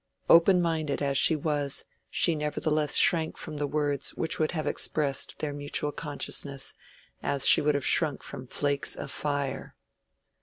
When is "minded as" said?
0.63-1.15